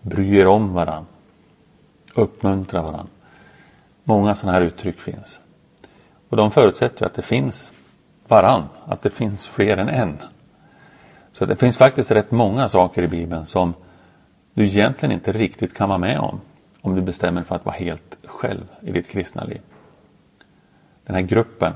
bry 0.01 0.39
er 0.39 0.47
om 0.47 0.75
varandra, 0.75 1.07
uppmuntra 2.15 2.83
varandra. 2.83 3.07
Många 4.05 4.35
sådana 4.35 4.59
här 4.59 4.65
uttryck 4.65 5.01
finns. 5.01 5.41
Och 6.29 6.37
de 6.37 6.51
förutsätter 6.51 7.07
att 7.07 7.15
det 7.15 7.23
finns 7.23 7.73
varann, 8.29 8.65
att 8.85 9.03
det 9.03 9.11
finns 9.11 9.47
fler 9.47 9.77
än 9.77 9.89
en. 9.89 10.19
Så 11.33 11.45
det 11.45 11.57
finns 11.57 11.77
faktiskt 11.77 12.11
rätt 12.11 12.31
många 12.31 12.69
saker 12.69 13.03
i 13.03 13.09
Bibeln 13.09 13.47
som 13.47 13.75
du 14.55 14.65
egentligen 14.65 15.13
inte 15.13 15.33
riktigt 15.33 15.75
kan 15.75 15.89
vara 15.89 15.99
med 15.99 16.19
om 16.19 16.41
om 16.81 16.95
du 16.97 17.03
bestämmer 17.03 17.43
för 17.43 17.55
att 17.55 17.65
vara 17.65 17.77
helt 17.77 18.17
själv 18.25 18.65
i 18.81 18.93
ditt 18.93 19.09
kristna 19.09 19.45
liv. 19.45 19.61
Den 21.05 21.15
här 21.15 21.23
gruppen, 21.23 21.73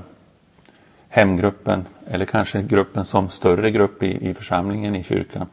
hemgruppen 1.15 1.85
eller 2.07 2.25
kanske 2.25 2.61
gruppen 2.61 3.05
som 3.05 3.29
större 3.29 3.71
grupp 3.71 4.03
i, 4.03 4.29
i 4.29 4.33
församlingen 4.33 4.95
i 4.95 5.03
kyrkan, 5.03 5.47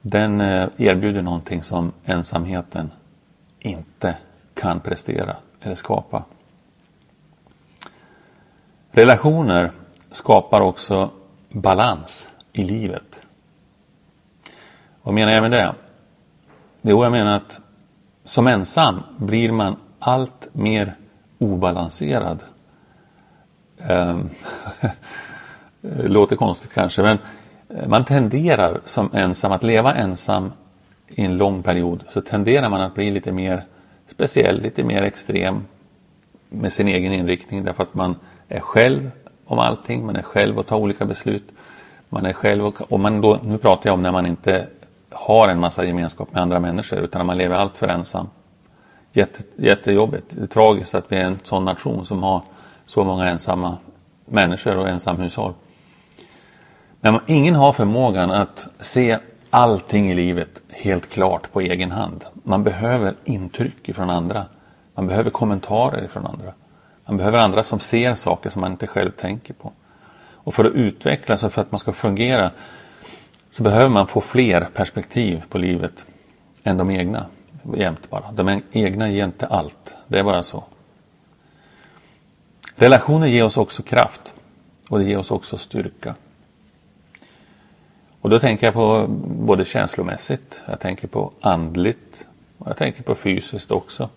den 0.00 0.40
eh, 0.40 0.68
erbjuder 0.78 1.22
någonting 1.22 1.62
som 1.62 1.92
ensamheten 2.04 2.90
inte 3.58 4.16
kan 4.54 4.80
prestera 4.80 5.36
eller 5.60 5.74
skapa. 5.74 6.24
Relationer 8.90 9.70
skapar 10.10 10.60
också 10.60 11.10
balans 11.48 12.30
i 12.52 12.64
livet. 12.64 13.20
Vad 15.02 15.14
menar 15.14 15.32
jag 15.32 15.42
med 15.42 15.50
det? 15.50 15.74
Jo, 16.82 17.04
jag 17.04 17.12
menar 17.12 17.36
att 17.36 17.60
som 18.24 18.46
ensam 18.46 19.02
blir 19.16 19.52
man 19.52 19.76
allt 19.98 20.48
mer 20.52 20.94
obalanserad. 21.38 22.38
Det 23.86 23.94
ehm, 23.94 24.28
låter 26.12 26.36
konstigt 26.36 26.72
kanske, 26.72 27.02
men 27.02 27.18
eh, 27.68 27.88
man 27.88 28.04
tenderar 28.04 28.80
som 28.84 29.10
ensam 29.12 29.52
att 29.52 29.62
leva 29.62 29.94
ensam 29.94 30.52
i 31.08 31.24
en 31.24 31.36
lång 31.36 31.62
period 31.62 32.04
så 32.08 32.20
tenderar 32.20 32.68
man 32.68 32.80
att 32.80 32.94
bli 32.94 33.10
lite 33.10 33.32
mer 33.32 33.64
speciell, 34.06 34.60
lite 34.60 34.84
mer 34.84 35.02
extrem 35.02 35.64
med 36.48 36.72
sin 36.72 36.88
egen 36.88 37.12
inriktning 37.12 37.64
därför 37.64 37.82
att 37.82 37.94
man 37.94 38.16
är 38.48 38.60
själv 38.60 39.10
om 39.44 39.58
allting, 39.58 40.06
man 40.06 40.16
är 40.16 40.22
själv 40.22 40.58
och 40.58 40.66
tar 40.66 40.76
olika 40.76 41.04
beslut. 41.04 41.44
Man 42.08 42.26
är 42.26 42.32
själv 42.32 42.66
och, 42.66 42.92
och 42.92 43.00
man 43.00 43.20
då, 43.20 43.38
nu 43.42 43.58
pratar 43.58 43.90
jag 43.90 43.94
om 43.94 44.02
när 44.02 44.12
man 44.12 44.26
inte 44.26 44.66
har 45.10 45.48
en 45.48 45.60
massa 45.60 45.84
gemenskap 45.84 46.32
med 46.32 46.42
andra 46.42 46.60
människor 46.60 46.98
utan 46.98 47.18
när 47.18 47.26
man 47.26 47.38
lever 47.38 47.56
allt 47.56 47.76
för 47.76 47.88
ensam. 47.88 48.28
Jätte, 49.12 49.42
jättejobbigt. 49.56 50.26
Det 50.30 50.42
är 50.42 50.46
tragiskt 50.46 50.94
att 50.94 51.04
vi 51.08 51.16
är 51.16 51.24
en 51.24 51.38
sån 51.42 51.64
nation 51.64 52.06
som 52.06 52.22
har 52.22 52.42
så 52.92 53.04
många 53.04 53.30
ensamma 53.30 53.76
människor 54.24 54.76
och 54.78 54.88
ensamhushåll. 54.88 55.54
Men 57.00 57.20
ingen 57.26 57.54
har 57.54 57.72
förmågan 57.72 58.30
att 58.30 58.68
se 58.80 59.18
allting 59.50 60.10
i 60.10 60.14
livet 60.14 60.62
helt 60.68 61.10
klart 61.10 61.52
på 61.52 61.60
egen 61.60 61.90
hand. 61.90 62.24
Man 62.32 62.64
behöver 62.64 63.14
intryck 63.24 63.94
från 63.94 64.10
andra. 64.10 64.46
Man 64.94 65.06
behöver 65.06 65.30
kommentarer 65.30 66.08
från 66.08 66.26
andra. 66.26 66.52
Man 67.06 67.16
behöver 67.16 67.38
andra 67.38 67.62
som 67.62 67.80
ser 67.80 68.14
saker 68.14 68.50
som 68.50 68.60
man 68.60 68.72
inte 68.72 68.86
själv 68.86 69.10
tänker 69.10 69.54
på. 69.54 69.72
Och 70.34 70.54
för 70.54 70.64
att 70.64 70.72
utvecklas 70.72 71.42
och 71.42 71.52
för 71.52 71.62
att 71.62 71.72
man 71.72 71.78
ska 71.78 71.92
fungera 71.92 72.50
så 73.50 73.62
behöver 73.62 73.88
man 73.88 74.06
få 74.06 74.20
fler 74.20 74.68
perspektiv 74.74 75.42
på 75.48 75.58
livet 75.58 76.04
än 76.64 76.76
de 76.76 76.90
egna 76.90 77.26
jämt 77.76 78.10
bara. 78.10 78.32
De 78.32 78.62
egna 78.72 79.08
ger 79.08 79.24
inte 79.24 79.46
allt. 79.46 79.94
Det 80.08 80.18
är 80.18 80.24
bara 80.24 80.42
så. 80.42 80.64
Relationer 82.74 83.26
ger 83.26 83.44
oss 83.44 83.56
också 83.56 83.82
kraft 83.82 84.32
och 84.88 84.98
det 84.98 85.04
ger 85.04 85.18
oss 85.18 85.30
också 85.30 85.58
styrka. 85.58 86.14
Och 88.20 88.30
då 88.30 88.38
tänker 88.38 88.66
jag 88.66 88.74
på 88.74 89.06
både 89.24 89.64
känslomässigt, 89.64 90.62
jag 90.66 90.80
tänker 90.80 91.08
på 91.08 91.32
andligt 91.40 92.26
och 92.58 92.68
jag 92.68 92.76
tänker 92.76 93.02
på 93.02 93.14
fysiskt 93.14 93.70
också. 93.70 94.08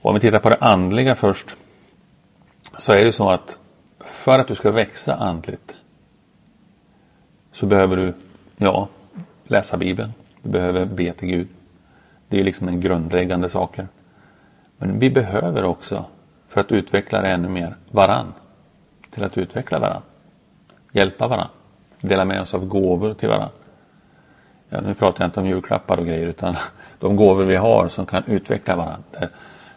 Och 0.00 0.06
om 0.06 0.14
vi 0.14 0.20
tittar 0.20 0.38
på 0.38 0.48
det 0.48 0.56
andliga 0.56 1.16
först 1.16 1.56
så 2.76 2.92
är 2.92 3.04
det 3.04 3.12
så 3.12 3.30
att 3.30 3.56
för 4.00 4.38
att 4.38 4.48
du 4.48 4.54
ska 4.54 4.70
växa 4.70 5.14
andligt 5.14 5.76
så 7.52 7.66
behöver 7.66 7.96
du 7.96 8.14
ja, 8.56 8.88
läsa 9.44 9.76
Bibeln. 9.76 10.12
Du 10.42 10.48
behöver 10.48 10.84
be 10.84 11.12
till 11.12 11.28
Gud. 11.28 11.48
Det 12.28 12.40
är 12.40 12.44
liksom 12.44 12.68
en 12.68 12.80
grundläggande 12.80 13.48
saker. 13.48 13.88
Men 14.78 14.98
vi 14.98 15.10
behöver 15.10 15.64
också, 15.64 16.04
för 16.52 16.60
att 16.60 16.72
utveckla 16.72 17.20
det 17.20 17.28
ännu 17.28 17.48
mer, 17.48 17.76
varann. 17.90 18.32
Till 19.10 19.24
att 19.24 19.38
utveckla 19.38 19.78
varann. 19.78 20.02
Hjälpa 20.92 21.28
varann. 21.28 21.48
Dela 22.00 22.24
med 22.24 22.40
oss 22.40 22.54
av 22.54 22.66
gåvor 22.66 23.14
till 23.14 23.28
varann. 23.28 23.48
Ja, 24.68 24.80
nu 24.80 24.94
pratar 24.94 25.24
jag 25.24 25.28
inte 25.28 25.40
om 25.40 25.46
julklappar 25.46 25.98
och 25.98 26.06
grejer 26.06 26.26
utan 26.26 26.56
de 26.98 27.16
gåvor 27.16 27.44
vi 27.44 27.56
har 27.56 27.88
som 27.88 28.06
kan 28.06 28.22
utveckla 28.26 28.76
varann. 28.76 29.02
Där, 29.10 29.28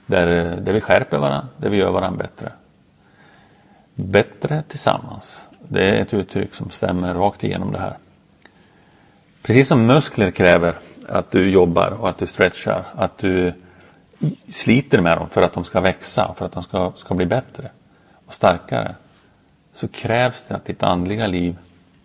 där, 0.06 0.56
där 0.62 0.74
vi 0.74 0.82
skärper 0.82 1.18
varann, 1.18 1.46
där 1.58 1.70
vi 1.70 1.78
gör 1.78 1.92
varann 1.92 2.18
bättre. 2.18 2.52
Bättre 3.96 4.64
tillsammans. 4.68 5.48
Det 5.60 5.90
är 5.90 6.02
ett 6.02 6.14
uttryck 6.14 6.56
som 6.56 6.70
stämmer 6.70 7.14
rakt 7.14 7.44
igenom 7.44 7.72
det 7.72 7.80
här. 7.80 7.98
Precis 9.44 9.68
som 9.68 9.86
muskler 9.86 10.32
kräver 10.32 10.76
att 11.08 11.32
du 11.32 11.50
jobbar 11.50 11.92
och 11.92 12.10
att 12.10 12.18
du 12.18 12.28
stretchar, 12.28 12.86
att 12.96 13.18
du 13.18 13.54
sliter 14.54 15.02
med 15.02 15.18
dem 15.18 15.30
för 15.30 15.42
att 15.42 15.54
de 15.54 15.64
ska 15.66 15.82
växa, 15.82 16.34
för 16.38 16.46
att 16.46 16.52
de 16.52 16.64
ska, 16.64 16.92
ska 16.96 17.14
bli 17.14 17.26
bättre 17.26 17.70
och 18.26 18.34
starkare. 18.34 18.96
Så 19.74 19.88
krävs 19.88 20.44
det 20.44 20.56
att 20.56 20.66
ditt 20.66 20.84
andliga 20.84 21.28
liv 21.28 21.58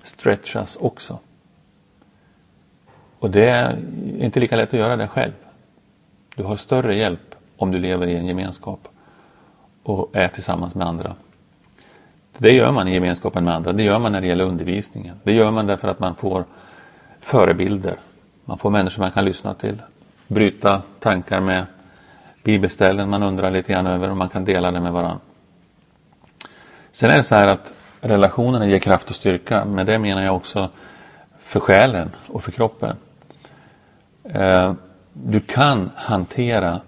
stretchas 0.02 0.76
också. 0.76 1.18
Och 3.18 3.30
det 3.30 3.48
är 3.48 3.78
inte 4.18 4.40
lika 4.40 4.56
lätt 4.56 4.68
att 4.68 4.80
göra 4.80 4.96
det 4.96 5.08
själv. 5.08 5.32
Du 6.36 6.42
har 6.42 6.56
större 6.56 6.96
hjälp 6.96 7.34
om 7.56 7.70
du 7.70 7.78
lever 7.78 8.06
i 8.06 8.16
en 8.16 8.26
gemenskap 8.26 8.88
och 9.82 10.10
är 10.12 10.28
tillsammans 10.28 10.74
med 10.74 10.86
andra. 10.86 11.14
Det 12.38 12.52
gör 12.52 12.72
man 12.72 12.88
i 12.88 12.94
gemenskapen 12.94 13.44
med 13.44 13.54
andra. 13.54 13.72
Det 13.72 13.82
gör 13.82 13.98
man 13.98 14.12
när 14.12 14.20
det 14.20 14.26
gäller 14.26 14.44
undervisningen. 14.44 15.16
Det 15.22 15.32
gör 15.32 15.50
man 15.50 15.66
därför 15.66 15.88
att 15.88 15.98
man 15.98 16.14
får 16.14 16.44
förebilder. 17.20 17.96
Man 18.44 18.58
får 18.58 18.70
människor 18.70 19.02
man 19.02 19.10
kan 19.10 19.24
lyssna 19.24 19.54
till. 19.54 19.82
Bryta 20.28 20.82
tankar 20.98 21.40
med 21.40 21.66
bibelställen 22.42 23.11
man 23.11 23.23
undrar 23.23 23.50
lite 23.50 23.73
grann 23.73 23.87
över 23.87 24.11
och 24.11 24.16
man 24.16 24.28
kan 24.28 24.44
dela 24.44 24.70
det 24.70 24.80
med 24.80 24.92
varandra. 24.92 25.20
Sen 26.92 27.11
är 27.11 27.16
det 27.16 27.25
så 27.25 27.35
här 27.35 27.47
att 27.47 27.75
relationerna 28.00 28.66
ger 28.66 28.78
kraft 28.78 29.11
och 29.11 29.16
styrka. 29.16 29.64
Men 29.64 29.87
det 29.87 29.99
menar 29.99 30.23
jag 30.23 30.37
också 30.37 30.68
för 31.38 31.61
själen 31.61 32.11
och 32.28 32.44
för 32.44 32.52
kroppen. 32.52 32.97
Eh, 34.25 34.73
du 35.12 35.40
kan 35.40 35.90
hantera 35.94 36.80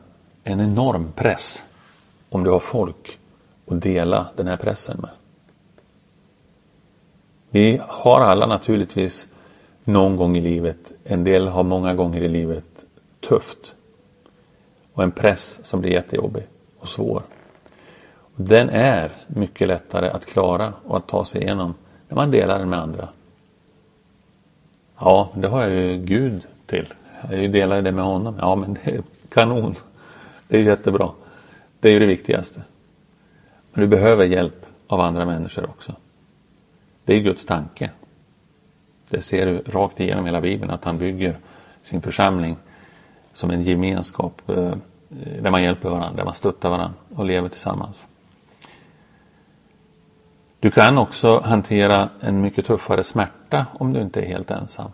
en 0.45 0.61
enorm 0.61 1.13
press 1.13 1.65
om 2.29 2.45
du 2.45 2.51
har 2.51 2.61
folk 2.61 3.19
att 3.67 3.83
dela 3.83 4.27
den 4.37 4.47
här 4.47 4.57
pressen 4.57 4.99
med. 5.01 5.11
Vi 7.51 7.81
har 7.89 8.21
alla 8.21 8.47
naturligtvis 8.47 9.27
någon 9.85 10.17
gång 10.17 10.37
i 10.37 10.41
livet, 10.41 10.93
en 11.05 11.25
del 11.25 11.49
har 11.49 11.63
många 11.63 11.95
gånger 11.95 12.23
i 12.23 12.29
livet 12.29 12.85
tufft. 13.21 13.75
Och 14.93 15.03
en 15.03 15.11
press 15.11 15.61
som 15.63 15.81
blir 15.81 15.91
jättejobbig 15.91 16.47
och 16.79 16.89
svår. 16.89 17.23
Den 18.37 18.69
är 18.71 19.13
mycket 19.27 19.69
lättare 19.69 20.09
att 20.09 20.27
klara 20.27 20.73
och 20.87 20.97
att 20.97 21.07
ta 21.07 21.25
sig 21.25 21.43
igenom 21.43 21.75
när 22.09 22.17
man 22.17 22.31
delar 22.31 22.59
den 22.59 22.71
med 22.71 22.79
andra. 22.79 23.09
Ja, 24.99 25.31
det 25.35 25.49
har 25.49 25.63
jag 25.63 25.71
ju 25.71 25.97
Gud 25.99 26.47
till. 26.67 26.95
Jag 27.31 27.53
delar 27.53 27.77
ju 27.77 27.83
det 27.83 27.93
med 27.93 28.05
honom. 28.05 28.37
Ja, 28.41 28.57
men 28.57 28.75
det 28.75 28.93
är 28.93 29.03
kanon. 29.29 29.75
Det 30.49 30.59
är 30.59 30.63
jättebra. 30.63 31.11
Det 31.81 31.89
är 31.89 31.93
ju 31.93 31.99
det 31.99 32.07
viktigaste. 32.07 32.63
Men 33.73 33.81
du 33.81 33.89
behöver 33.89 34.25
hjälp 34.25 34.67
av 34.87 35.01
andra 35.01 35.27
människor 35.27 35.65
också. 35.65 35.97
Det 37.05 37.15
är 37.15 37.21
Guds 37.21 37.47
tanke. 37.47 37.91
Det 39.09 39.23
ser 39.23 39.47
du 39.47 39.59
rakt 39.59 40.01
igenom 40.01 40.27
hela 40.27 40.41
Bibeln 40.41 40.71
att 40.71 40.85
han 40.85 40.99
bygger 40.99 41.39
sin 41.83 42.03
församling 42.03 42.57
som 43.33 43.51
en 43.51 43.63
gemenskap 43.63 44.43
eh, 44.51 44.75
där 45.41 45.51
man 45.51 45.63
hjälper 45.63 45.89
varandra, 45.89 46.17
där 46.17 46.25
man 46.25 46.35
stöttar 46.35 46.71
varandra 46.71 46.95
och 47.15 47.25
lever 47.25 47.49
tillsammans. 47.49 48.07
Du 50.61 50.71
kan 50.71 50.99
också 50.99 51.41
hantera 51.41 52.09
en 52.21 52.41
mycket 52.41 52.67
tuffare 52.67 53.05
smärta 53.05 53.67
om 53.73 53.93
du 53.93 54.01
inte 54.01 54.21
är 54.21 54.27
helt 54.27 54.51
ensam. 54.51 54.91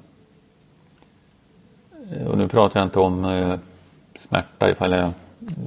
Eh, 2.12 2.26
och 2.26 2.38
nu 2.38 2.48
pratar 2.48 2.80
jag 2.80 2.86
inte 2.86 3.00
om 3.00 3.24
eh, 3.24 3.58
smärta 4.18 4.70
ifall 4.70 4.92
jag 4.92 5.12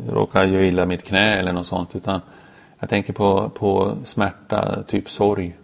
råkar 0.10 0.46
göra 0.46 0.64
illa 0.64 0.86
mitt 0.86 1.06
knä 1.06 1.36
eller 1.36 1.54
något 1.54 1.68
sånt 1.68 1.96
utan 1.96 2.22
jag 2.80 2.90
tänker 2.90 3.14
på, 3.14 3.50
på 3.50 3.98
smärta, 4.06 4.84
typ 4.88 5.10
sorg, 5.10 5.56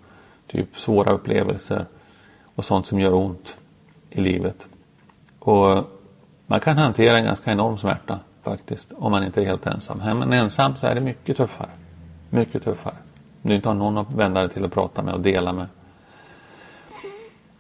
typ 0.48 0.80
svåra 0.80 1.12
upplevelser 1.12 1.86
och 2.56 2.66
sånt 2.66 2.86
som 2.86 3.00
gör 3.00 3.14
ont 3.14 3.54
i 4.10 4.22
livet. 4.22 4.68
Och 5.40 5.97
man 6.48 6.60
kan 6.60 6.78
hantera 6.78 7.18
en 7.18 7.26
ganska 7.26 7.52
enorm 7.52 7.78
smärta 7.78 8.20
faktiskt 8.44 8.92
om 8.96 9.12
man 9.12 9.24
inte 9.24 9.42
är 9.42 9.46
helt 9.46 9.66
ensam. 9.66 10.02
Är 10.02 10.14
man 10.14 10.34
ensam 10.34 10.76
så 10.76 10.88
är 10.88 10.96
det 10.96 11.02
mycket 11.02 11.38
tuffare. 11.38 11.70
Mycket 12.30 12.64
tuffare. 12.64 12.96
Om 13.42 13.50
du 13.50 13.56
inte 13.56 13.70
har 13.70 13.76
någon 13.76 13.98
att 13.98 14.12
vända 14.12 14.42
dig 14.42 14.50
till 14.50 14.64
och 14.64 14.72
prata 14.72 15.02
med 15.02 15.14
och 15.14 15.22
dela 15.22 15.54
med. 15.54 15.68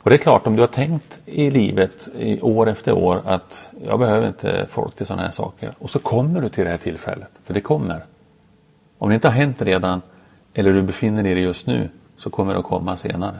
Och 0.03 0.09
det 0.09 0.15
är 0.15 0.17
klart, 0.17 0.47
om 0.47 0.55
du 0.55 0.61
har 0.61 0.67
tänkt 0.67 1.19
i 1.25 1.51
livet 1.51 2.07
i 2.17 2.41
år 2.41 2.69
efter 2.69 2.91
år 2.91 3.21
att 3.25 3.69
jag 3.85 3.99
behöver 3.99 4.27
inte 4.27 4.67
folk 4.69 4.95
till 4.95 5.05
sådana 5.05 5.23
här 5.23 5.31
saker. 5.31 5.71
Och 5.79 5.89
så 5.89 5.99
kommer 5.99 6.41
du 6.41 6.49
till 6.49 6.63
det 6.63 6.69
här 6.69 6.77
tillfället, 6.77 7.31
för 7.45 7.53
det 7.53 7.61
kommer. 7.61 8.05
Om 8.97 9.09
det 9.09 9.15
inte 9.15 9.27
har 9.27 9.35
hänt 9.35 9.61
redan 9.61 10.01
eller 10.53 10.73
du 10.73 10.81
befinner 10.81 11.23
dig 11.23 11.31
i 11.31 11.35
det 11.35 11.41
just 11.41 11.67
nu 11.67 11.89
så 12.17 12.29
kommer 12.29 12.53
det 12.53 12.59
att 12.59 12.65
komma 12.65 12.97
senare. 12.97 13.39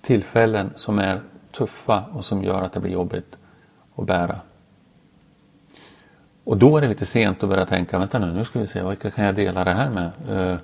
Tillfällen 0.00 0.70
som 0.74 0.98
är 0.98 1.20
tuffa 1.52 2.04
och 2.12 2.24
som 2.24 2.44
gör 2.44 2.62
att 2.62 2.72
det 2.72 2.80
blir 2.80 2.92
jobbigt 2.92 3.36
att 4.00 4.06
bära. 4.06 4.40
Och 6.44 6.56
då 6.56 6.76
är 6.76 6.80
det 6.80 6.88
lite 6.88 7.06
sent 7.06 7.42
att 7.42 7.48
börja 7.48 7.66
tänka, 7.66 7.98
vänta 7.98 8.18
nu, 8.18 8.32
nu 8.32 8.44
ska 8.44 8.60
vi 8.60 8.66
se, 8.66 8.82
vilka 8.82 9.10
kan 9.10 9.24
jag 9.24 9.34
dela 9.34 9.64
det 9.64 9.74
här 9.74 9.90
med? 9.90 10.10
Eh, 10.28 10.58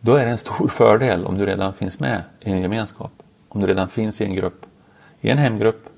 då 0.00 0.14
är 0.14 0.24
det 0.24 0.30
en 0.30 0.38
stor 0.38 0.68
fördel 0.72 1.24
om 1.24 1.38
du 1.38 1.46
redan 1.46 1.72
finns 1.72 2.00
med 2.00 2.22
i 2.40 2.50
en 2.50 2.62
gemenskap. 2.62 3.12
Om 3.48 3.60
du 3.60 3.66
redan 3.66 3.88
finns 3.88 4.20
i 4.20 4.24
en 4.24 4.34
grupp, 4.34 4.66
i 5.20 5.30
en 5.30 5.38
hemgrupp, 5.38 5.88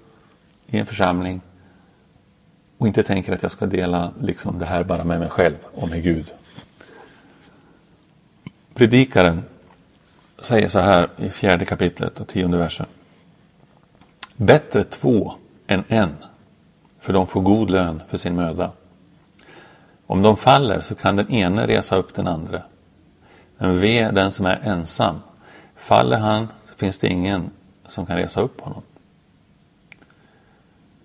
i 0.67 0.79
en 0.79 0.87
församling 0.87 1.41
och 2.79 2.87
inte 2.87 3.03
tänker 3.03 3.33
att 3.33 3.43
jag 3.43 3.53
ska 3.53 3.67
dela 3.67 4.13
liksom 4.21 4.59
det 4.59 4.67
här 4.67 4.85
bara 4.85 5.05
med 5.05 5.21
mig 5.21 5.29
själv 5.29 5.57
och 5.75 5.89
med 5.89 6.03
Gud. 6.03 6.33
Predikaren 8.75 9.43
säger 10.39 10.69
så 10.69 10.79
här 10.79 11.11
i 11.17 11.31
fjärde 11.31 11.65
kapitlet 11.65 12.21
och 12.21 12.29
tionde 12.29 12.59
versen. 12.59 12.87
Bättre 14.37 14.85
två 14.85 15.35
än 15.67 15.85
en, 15.89 16.17
för 17.03 17.13
de 17.13 17.27
får 17.27 17.41
god 17.41 17.71
lön 17.71 18.03
för 18.09 18.17
sin 18.17 18.37
möda. 18.37 18.71
Om 20.07 20.23
de 20.23 20.37
faller 20.37 20.81
så 20.81 20.95
kan 20.95 21.17
den 21.17 21.31
ene 21.31 21.67
resa 21.67 21.97
upp 21.97 22.15
den 22.15 22.27
andra. 22.27 22.63
Men 23.59 23.81
ve 23.81 24.11
den 24.11 24.33
som 24.33 24.47
är 24.47 24.61
ensam. 24.65 25.21
Faller 25.77 26.19
han 26.19 26.49
så 26.65 26.75
finns 26.75 26.99
det 26.99 27.09
ingen 27.09 27.51
som 27.87 28.07
kan 28.07 28.17
resa 28.17 28.41
upp 28.41 28.61
honom. 28.61 28.83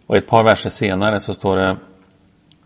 Och 0.07 0.17
ett 0.17 0.27
par 0.27 0.43
verser 0.43 0.69
senare 0.69 1.19
så 1.19 1.33
står 1.33 1.57
det 1.57 1.77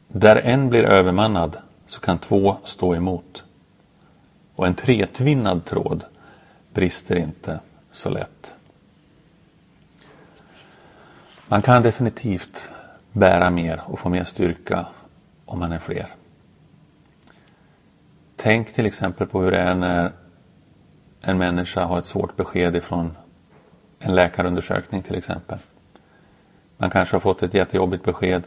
Där 0.08 0.36
en 0.36 0.70
blir 0.70 0.84
övermannad 0.84 1.58
så 1.86 2.00
kan 2.00 2.18
två 2.18 2.58
stå 2.66 2.96
emot. 2.96 3.44
Och 4.56 4.68
en 4.68 4.76
tretvinnad 4.76 5.66
tråd 5.66 6.04
brister 6.74 7.16
inte 7.16 7.60
så 7.92 8.10
lätt. 8.10 8.54
Man 11.48 11.62
kan 11.62 11.84
definitivt 11.84 12.70
bära 13.12 13.50
mer 13.50 13.82
och 13.86 14.00
få 14.00 14.10
mer 14.10 14.24
styrka 14.24 14.88
om 15.46 15.60
man 15.60 15.72
är 15.72 15.80
fler. 15.80 16.08
Tänk 18.36 18.74
till 18.74 18.86
exempel 18.86 19.28
på 19.28 19.42
hur 19.42 19.52
det 19.52 19.58
är 19.58 19.76
när 19.76 20.12
en 21.22 21.38
människa 21.38 21.86
har 21.86 22.00
ett 22.00 22.06
svårt 22.06 22.38
besked 22.38 22.76
ifrån 22.76 23.18
en 24.00 24.16
läkarundersökning 24.16 25.02
till 25.02 25.16
exempel. 25.16 25.58
Man 26.78 26.90
kanske 26.90 27.16
har 27.16 27.22
fått 27.22 27.44
ett 27.44 27.54
jättejobbigt 27.54 28.04
besked. 28.04 28.44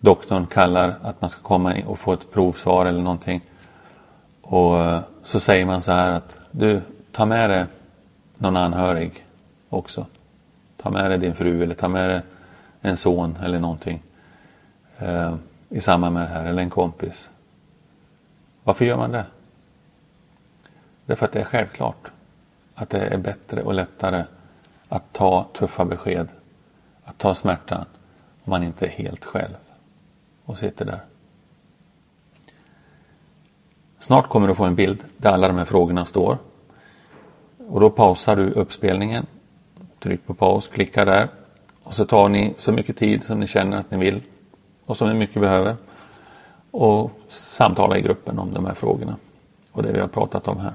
Doktorn 0.00 0.46
kallar 0.46 0.98
att 1.02 1.20
man 1.20 1.30
ska 1.30 1.42
komma 1.42 1.74
och 1.86 1.98
få 1.98 2.12
ett 2.12 2.32
provsvar 2.32 2.86
eller 2.86 3.00
någonting. 3.00 3.40
Och 4.42 4.82
eh, 4.82 5.00
så 5.22 5.40
säger 5.40 5.66
man 5.66 5.82
så 5.82 5.92
här 5.92 6.12
att 6.12 6.38
du, 6.50 6.80
ta 7.12 7.26
med 7.26 7.50
dig 7.50 7.64
någon 8.38 8.56
anhörig 8.56 9.24
också. 9.68 10.06
Ta 10.76 10.90
med 10.90 11.10
dig 11.10 11.18
din 11.18 11.34
fru 11.34 11.62
eller 11.62 11.74
ta 11.74 11.88
med 11.88 12.10
dig 12.10 12.20
en 12.84 12.96
son 12.96 13.38
eller 13.42 13.58
någonting 13.58 14.02
eh, 14.98 15.34
i 15.68 15.80
samband 15.80 16.14
med 16.14 16.22
det 16.22 16.28
här, 16.28 16.44
eller 16.44 16.62
en 16.62 16.70
kompis. 16.70 17.30
Varför 18.64 18.84
gör 18.84 18.96
man 18.96 19.12
det? 19.12 19.26
Därför 21.06 21.26
att 21.26 21.32
det 21.32 21.40
är 21.40 21.44
självklart 21.44 22.10
att 22.74 22.90
det 22.90 23.00
är 23.00 23.18
bättre 23.18 23.62
och 23.62 23.74
lättare 23.74 24.24
att 24.88 25.12
ta 25.12 25.46
tuffa 25.52 25.84
besked, 25.84 26.28
att 27.04 27.18
ta 27.18 27.34
smärtan, 27.34 27.84
om 28.44 28.50
man 28.50 28.62
inte 28.62 28.86
är 28.86 28.90
helt 28.90 29.24
själv 29.24 29.56
och 30.44 30.58
sitter 30.58 30.84
där. 30.84 31.00
Snart 33.98 34.28
kommer 34.28 34.48
du 34.48 34.54
få 34.54 34.64
en 34.64 34.74
bild 34.74 35.04
där 35.16 35.32
alla 35.32 35.48
de 35.48 35.58
här 35.58 35.64
frågorna 35.64 36.04
står. 36.04 36.38
Och 37.68 37.80
då 37.80 37.90
pausar 37.90 38.36
du 38.36 38.50
uppspelningen. 38.50 39.26
Tryck 39.98 40.26
på 40.26 40.34
paus, 40.34 40.68
klicka 40.68 41.04
där. 41.04 41.28
Och 41.84 41.94
så 41.94 42.04
tar 42.04 42.28
ni 42.28 42.54
så 42.58 42.72
mycket 42.72 42.96
tid 42.96 43.24
som 43.24 43.40
ni 43.40 43.46
känner 43.46 43.76
att 43.76 43.90
ni 43.90 43.98
vill 43.98 44.22
och 44.86 44.96
som 44.96 45.08
ni 45.08 45.14
mycket 45.14 45.42
behöver. 45.42 45.76
Och 46.70 47.10
samtala 47.28 47.98
i 47.98 48.00
gruppen 48.00 48.38
om 48.38 48.54
de 48.54 48.66
här 48.66 48.74
frågorna 48.74 49.16
och 49.72 49.82
det 49.82 49.92
vi 49.92 50.00
har 50.00 50.08
pratat 50.08 50.48
om 50.48 50.60
här. 50.60 50.72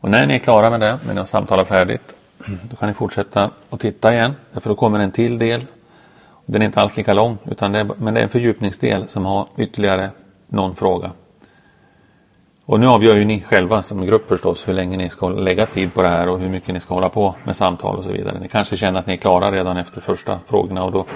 Och 0.00 0.10
när 0.10 0.26
ni 0.26 0.34
är 0.34 0.38
klara 0.38 0.70
med 0.70 0.80
det, 0.80 0.98
när 1.06 1.14
ni 1.14 1.18
har 1.18 1.26
samtalat 1.26 1.68
färdigt, 1.68 2.14
då 2.62 2.76
kan 2.76 2.88
ni 2.88 2.94
fortsätta 2.94 3.50
och 3.68 3.80
titta 3.80 4.12
igen. 4.12 4.34
För 4.52 4.68
då 4.68 4.74
kommer 4.74 4.98
en 4.98 5.10
till 5.10 5.38
del. 5.38 5.66
Den 6.46 6.62
är 6.62 6.66
inte 6.66 6.80
alls 6.80 6.96
lika 6.96 7.14
lång, 7.14 7.38
utan 7.44 7.72
det 7.72 7.78
är, 7.78 7.90
men 7.96 8.14
det 8.14 8.20
är 8.20 8.24
en 8.24 8.30
fördjupningsdel 8.30 9.08
som 9.08 9.24
har 9.24 9.46
ytterligare 9.56 10.10
någon 10.46 10.76
fråga. 10.76 11.10
Och 12.70 12.80
nu 12.80 12.86
avgör 12.86 13.16
ju 13.16 13.24
ni 13.24 13.40
själva 13.40 13.82
som 13.82 14.06
grupp 14.06 14.28
förstås 14.28 14.68
hur 14.68 14.74
länge 14.74 14.96
ni 14.96 15.10
ska 15.10 15.28
lägga 15.28 15.66
tid 15.66 15.94
på 15.94 16.02
det 16.02 16.08
här 16.08 16.28
och 16.28 16.38
hur 16.38 16.48
mycket 16.48 16.74
ni 16.74 16.80
ska 16.80 16.94
hålla 16.94 17.08
på 17.08 17.34
med 17.44 17.56
samtal 17.56 17.96
och 17.96 18.04
så 18.04 18.10
vidare. 18.10 18.38
Ni 18.40 18.48
kanske 18.48 18.76
känner 18.76 19.00
att 19.00 19.06
ni 19.06 19.12
är 19.12 19.16
klara 19.16 19.52
redan 19.52 19.76
efter 19.76 20.00
första 20.00 20.40
frågorna 20.46 20.84
och 20.84 20.92
då 20.92 21.06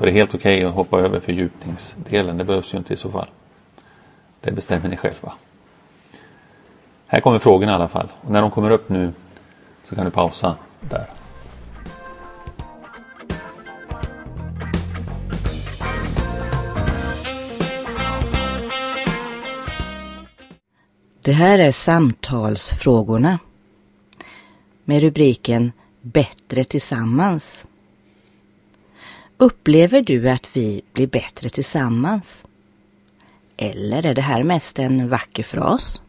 är 0.00 0.06
det 0.06 0.10
helt 0.10 0.34
okej 0.34 0.56
okay 0.56 0.68
att 0.68 0.74
hoppa 0.74 1.00
över 1.00 1.20
fördjupningsdelen. 1.20 2.38
Det 2.38 2.44
behövs 2.44 2.74
ju 2.74 2.78
inte 2.78 2.94
i 2.94 2.96
så 2.96 3.10
fall. 3.10 3.26
Det 4.40 4.52
bestämmer 4.52 4.88
ni 4.88 4.96
själva. 4.96 5.32
Här 7.06 7.20
kommer 7.20 7.38
frågorna 7.38 7.72
i 7.72 7.74
alla 7.74 7.88
fall. 7.88 8.08
Och 8.20 8.30
när 8.30 8.40
de 8.40 8.50
kommer 8.50 8.70
upp 8.70 8.88
nu 8.88 9.12
så 9.84 9.94
kan 9.94 10.04
du 10.04 10.10
pausa 10.10 10.54
där. 10.80 11.06
Det 21.24 21.32
här 21.32 21.58
är 21.58 21.72
samtalsfrågorna 21.72 23.38
med 24.84 25.02
rubriken 25.02 25.72
Bättre 26.00 26.64
tillsammans. 26.64 27.64
Upplever 29.36 30.02
du 30.02 30.30
att 30.30 30.56
vi 30.56 30.82
blir 30.92 31.06
bättre 31.06 31.48
tillsammans? 31.48 32.44
Eller 33.56 34.06
är 34.06 34.14
det 34.14 34.22
här 34.22 34.42
mest 34.42 34.78
en 34.78 35.08
vacker 35.08 35.42
fras? 35.42 36.02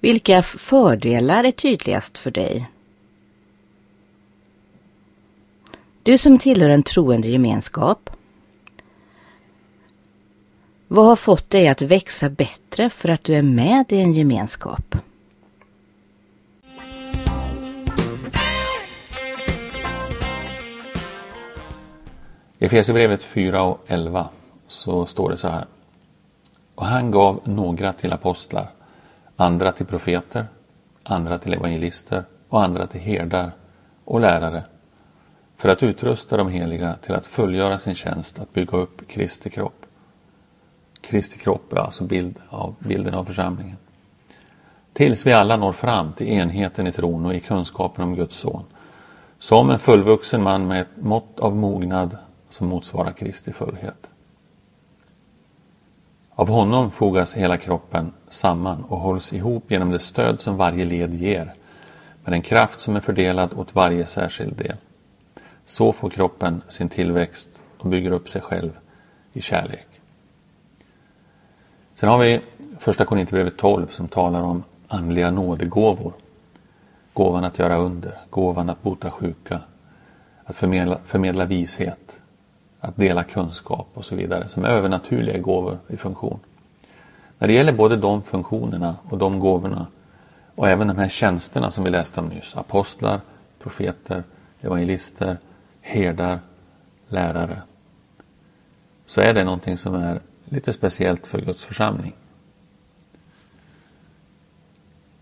Vilka 0.00 0.42
fördelar 0.42 1.44
är 1.44 1.52
tydligast 1.52 2.18
för 2.18 2.30
dig? 2.30 2.70
Du 6.02 6.18
som 6.18 6.38
tillhör 6.38 6.70
en 6.70 6.82
troende 6.82 7.28
gemenskap. 7.28 8.10
Vad 10.94 11.06
har 11.06 11.16
fått 11.16 11.50
dig 11.50 11.68
att 11.68 11.82
växa 11.82 12.30
bättre 12.30 12.90
för 12.90 13.08
att 13.08 13.24
du 13.24 13.34
är 13.34 13.42
med 13.42 13.92
i 13.92 14.00
en 14.00 14.12
gemenskap? 14.12 14.96
I 22.58 22.64
Efesierbrevet 22.64 23.22
4 23.22 23.62
och 23.62 23.84
11 23.86 24.28
så 24.68 25.06
står 25.06 25.30
det 25.30 25.36
så 25.36 25.48
här. 25.48 25.64
Och 26.74 26.86
han 26.86 27.10
gav 27.10 27.40
några 27.44 27.92
till 27.92 28.12
apostlar 28.12 28.70
andra 29.36 29.72
till 29.72 29.86
profeter, 29.86 30.46
andra 31.02 31.38
till 31.38 31.54
evangelister 31.54 32.24
och 32.48 32.62
andra 32.62 32.86
till 32.86 33.00
herdar 33.00 33.52
och 34.04 34.20
lärare 34.20 34.64
för 35.56 35.68
att 35.68 35.82
utrusta 35.82 36.36
de 36.36 36.48
heliga 36.48 36.94
till 37.02 37.14
att 37.14 37.26
fullgöra 37.26 37.78
sin 37.78 37.94
tjänst 37.94 38.38
att 38.38 38.52
bygga 38.52 38.78
upp 38.78 39.08
Kristi 39.08 39.50
kropp. 39.50 39.81
Kristi 41.02 41.38
kropp 41.38 41.72
är 41.72 41.76
alltså 41.76 42.04
bild 42.04 42.36
av, 42.48 42.74
bilden 42.78 43.14
av 43.14 43.24
församlingen. 43.24 43.76
Tills 44.92 45.26
vi 45.26 45.32
alla 45.32 45.56
når 45.56 45.72
fram 45.72 46.12
till 46.12 46.28
enheten 46.28 46.86
i 46.86 46.92
tron 46.92 47.26
och 47.26 47.34
i 47.34 47.40
kunskapen 47.40 48.04
om 48.04 48.14
Guds 48.14 48.36
son. 48.36 48.64
Som 49.38 49.70
en 49.70 49.78
fullvuxen 49.78 50.42
man 50.42 50.66
med 50.66 50.80
ett 50.80 50.96
mått 50.96 51.40
av 51.40 51.56
mognad 51.56 52.16
som 52.48 52.66
motsvarar 52.66 53.12
Kristi 53.12 53.52
fullhet. 53.52 54.10
Av 56.34 56.48
honom 56.48 56.90
fogas 56.90 57.34
hela 57.34 57.56
kroppen 57.56 58.12
samman 58.28 58.84
och 58.84 58.98
hålls 58.98 59.32
ihop 59.32 59.70
genom 59.70 59.90
det 59.90 59.98
stöd 59.98 60.40
som 60.40 60.56
varje 60.56 60.84
led 60.84 61.14
ger, 61.14 61.54
med 62.24 62.34
en 62.34 62.42
kraft 62.42 62.80
som 62.80 62.96
är 62.96 63.00
fördelad 63.00 63.54
åt 63.54 63.74
varje 63.74 64.06
särskild 64.06 64.56
del. 64.56 64.76
Så 65.66 65.92
får 65.92 66.10
kroppen 66.10 66.62
sin 66.68 66.88
tillväxt 66.88 67.62
och 67.78 67.88
bygger 67.88 68.10
upp 68.10 68.28
sig 68.28 68.40
själv 68.40 68.70
i 69.32 69.40
kärlek. 69.40 69.91
Sen 71.94 72.08
har 72.08 72.18
vi 72.18 72.40
första 72.78 73.04
Korinthierbrevet 73.04 73.56
12 73.56 73.86
som 73.86 74.08
talar 74.08 74.42
om 74.42 74.62
andliga 74.88 75.30
nådegåvor. 75.30 76.12
Gåvan 77.12 77.44
att 77.44 77.58
göra 77.58 77.76
under, 77.76 78.18
gåvan 78.30 78.70
att 78.70 78.82
bota 78.82 79.10
sjuka, 79.10 79.60
att 80.44 80.56
förmedla, 80.56 80.98
förmedla 81.04 81.44
vishet, 81.44 82.20
att 82.80 82.96
dela 82.96 83.24
kunskap 83.24 83.88
och 83.94 84.04
så 84.04 84.14
vidare 84.14 84.48
som 84.48 84.64
är 84.64 84.68
övernaturliga 84.68 85.38
gåvor 85.38 85.78
i 85.88 85.96
funktion. 85.96 86.40
När 87.38 87.48
det 87.48 87.54
gäller 87.54 87.72
både 87.72 87.96
de 87.96 88.22
funktionerna 88.22 88.96
och 89.08 89.18
de 89.18 89.40
gåvorna 89.40 89.86
och 90.54 90.68
även 90.68 90.88
de 90.88 90.98
här 90.98 91.08
tjänsterna 91.08 91.70
som 91.70 91.84
vi 91.84 91.90
läste 91.90 92.20
om 92.20 92.26
nyss, 92.26 92.56
apostlar, 92.56 93.20
profeter, 93.62 94.24
evangelister, 94.60 95.38
herdar, 95.80 96.40
lärare, 97.08 97.62
så 99.06 99.20
är 99.20 99.34
det 99.34 99.44
någonting 99.44 99.78
som 99.78 99.94
är 99.94 100.20
lite 100.52 100.72
speciellt 100.72 101.26
för 101.26 101.40
Guds 101.40 101.64
församling. 101.64 102.12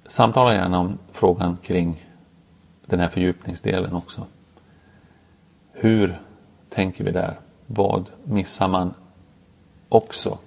Samtala 0.07 0.55
gärna 0.55 0.79
om 0.79 0.99
frågan 1.13 1.57
kring 1.63 2.07
den 2.87 3.01
här 3.01 3.09
fördjupningsdelen 3.09 3.95
också. 3.95 4.27
Hur 5.73 6.21
tänker 6.69 7.05
vi 7.05 7.11
där? 7.11 7.41
Vad 7.67 8.11
missar 8.25 8.69
man 8.69 8.95
också 9.89 10.39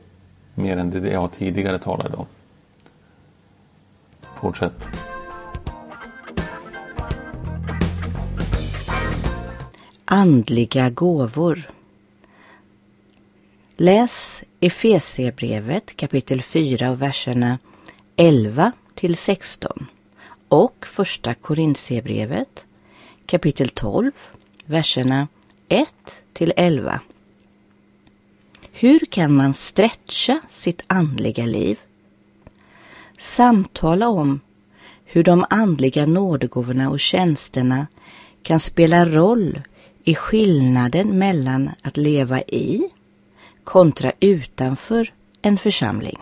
mer 0.55 0.77
än 0.77 0.89
det 0.89 1.09
jag 1.09 1.31
tidigare 1.31 1.79
talade 1.79 2.15
om? 2.15 2.25
Fortsätt. 4.35 4.87
Andliga 10.05 10.89
gåvor. 10.89 11.69
Läs 13.77 14.43
Efesierbrevet 14.59 15.97
kapitel 15.97 16.41
4 16.41 16.91
och 16.91 17.01
verserna 17.01 17.59
11 18.15 18.71
till 18.93 19.17
16 19.17 19.85
och 20.49 20.85
första 20.85 21.33
Korintierbrevet 21.33 22.65
kapitel 23.25 23.69
12 23.69 24.11
verserna 24.65 25.27
1 25.69 25.87
till 26.33 26.53
11. 26.55 26.99
Hur 28.71 28.99
kan 28.99 29.33
man 29.33 29.53
stretcha 29.53 30.41
sitt 30.51 30.81
andliga 30.87 31.45
liv? 31.45 31.79
Samtala 33.19 34.07
om 34.07 34.39
hur 35.05 35.23
de 35.23 35.45
andliga 35.49 36.05
nådegåvorna 36.05 36.89
och 36.89 36.99
tjänsterna 36.99 37.87
kan 38.43 38.59
spela 38.59 39.05
roll 39.05 39.61
i 40.03 40.15
skillnaden 40.15 41.07
mellan 41.07 41.69
att 41.81 41.97
leva 41.97 42.41
i 42.41 42.89
kontra 43.63 44.11
utanför 44.19 45.13
en 45.41 45.57
församling. 45.57 46.19